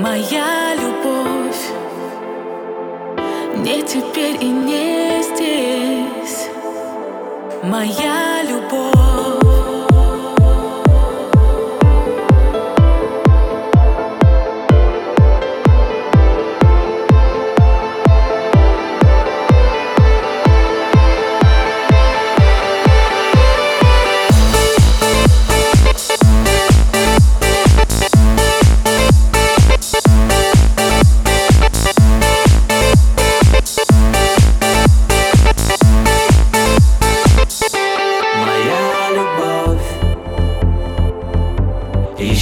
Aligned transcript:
Моя 0.00 0.76
любовь 0.76 1.72
не 3.56 3.82
теперь 3.82 4.36
и 4.40 4.48
не 4.48 5.24
здесь. 5.24 6.50
Моя 7.64 8.44
любовь. 8.44 9.47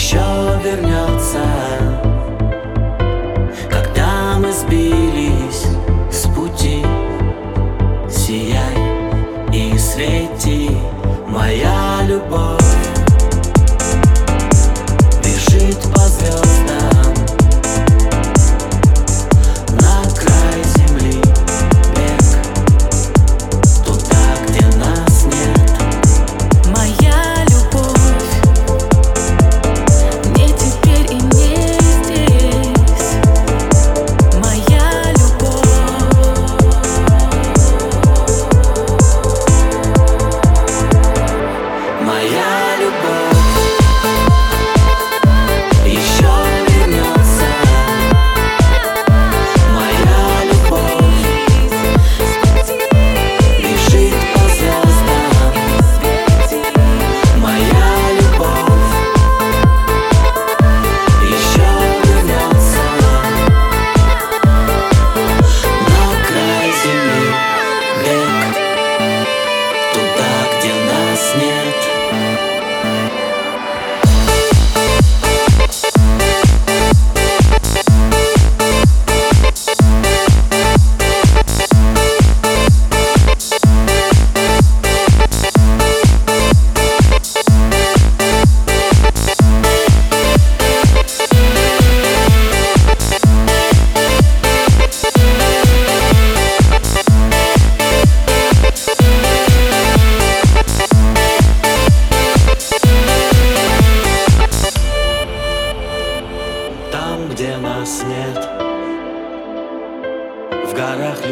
еще 0.06 0.60
вернется. 0.62 2.15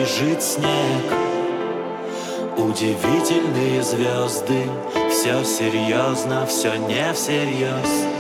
лежит 0.04 0.42
снег. 0.42 1.12
Удивительные 2.59 3.82
звезды. 3.82 4.65
Все 5.10 5.42
серьезно, 5.44 6.44
все 6.47 6.76
не 6.76 7.12
всерьез 7.15 8.13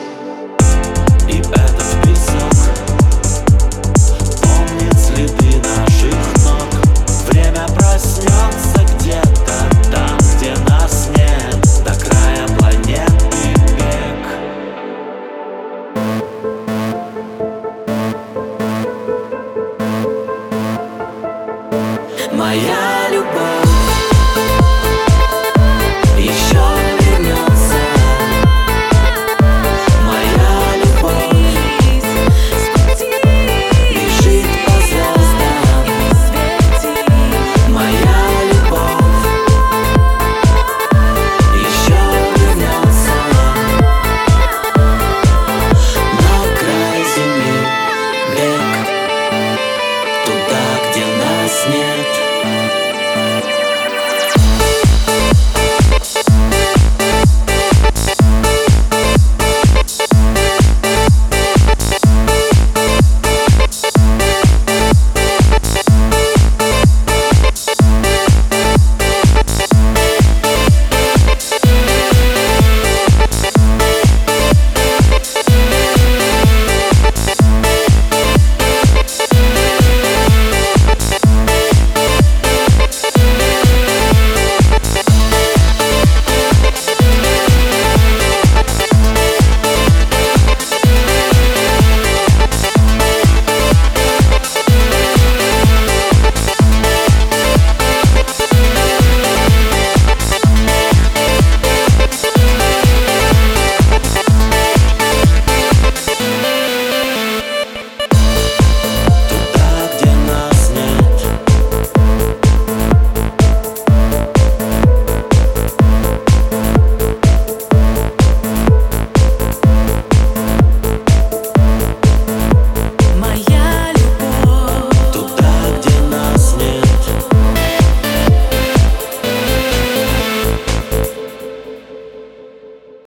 моя 22.34 22.93